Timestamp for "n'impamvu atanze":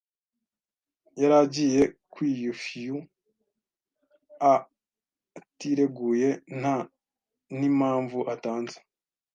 7.57-8.77